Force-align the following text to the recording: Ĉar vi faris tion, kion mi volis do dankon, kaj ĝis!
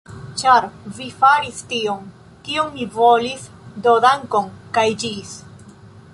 Ĉar 0.41 0.63
vi 0.99 1.09
faris 1.19 1.59
tion, 1.73 2.07
kion 2.49 2.73
mi 2.79 2.89
volis 2.97 3.45
do 3.85 3.95
dankon, 4.09 4.53
kaj 4.79 4.89
ĝis! 5.05 5.39